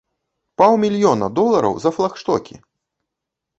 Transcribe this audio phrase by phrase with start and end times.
[0.61, 2.55] Паўмільёна долараў за флагштокі!